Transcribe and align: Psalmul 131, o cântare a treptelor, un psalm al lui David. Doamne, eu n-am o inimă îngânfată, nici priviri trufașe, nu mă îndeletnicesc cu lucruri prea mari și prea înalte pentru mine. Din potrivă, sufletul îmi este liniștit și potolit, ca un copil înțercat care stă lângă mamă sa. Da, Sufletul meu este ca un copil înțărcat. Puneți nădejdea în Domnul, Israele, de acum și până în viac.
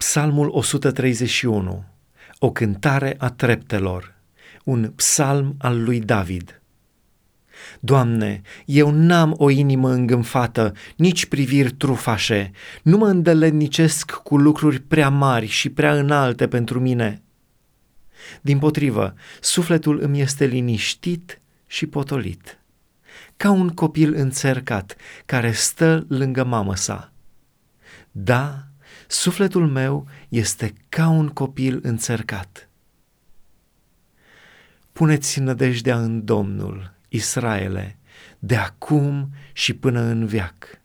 Psalmul 0.00 0.48
131, 0.52 1.84
o 2.38 2.52
cântare 2.52 3.14
a 3.18 3.30
treptelor, 3.30 4.14
un 4.64 4.92
psalm 4.96 5.54
al 5.58 5.82
lui 5.82 6.00
David. 6.00 6.62
Doamne, 7.80 8.40
eu 8.64 8.90
n-am 8.90 9.34
o 9.36 9.50
inimă 9.50 9.90
îngânfată, 9.90 10.72
nici 10.96 11.26
priviri 11.26 11.72
trufașe, 11.72 12.50
nu 12.82 12.96
mă 12.96 13.06
îndeletnicesc 13.06 14.10
cu 14.10 14.36
lucruri 14.36 14.80
prea 14.80 15.08
mari 15.08 15.46
și 15.46 15.70
prea 15.70 15.94
înalte 15.94 16.48
pentru 16.48 16.80
mine. 16.80 17.22
Din 18.40 18.58
potrivă, 18.58 19.14
sufletul 19.40 20.00
îmi 20.02 20.20
este 20.20 20.44
liniștit 20.44 21.40
și 21.66 21.86
potolit, 21.86 22.58
ca 23.36 23.50
un 23.50 23.68
copil 23.68 24.14
înțercat 24.14 24.96
care 25.26 25.52
stă 25.52 26.04
lângă 26.08 26.44
mamă 26.44 26.76
sa. 26.76 27.12
Da, 28.10 28.69
Sufletul 29.10 29.68
meu 29.68 30.06
este 30.28 30.72
ca 30.88 31.08
un 31.08 31.28
copil 31.28 31.80
înțărcat. 31.82 32.68
Puneți 34.92 35.40
nădejdea 35.40 36.00
în 36.00 36.24
Domnul, 36.24 36.94
Israele, 37.08 37.98
de 38.38 38.56
acum 38.56 39.30
și 39.52 39.74
până 39.74 40.00
în 40.00 40.26
viac. 40.26 40.80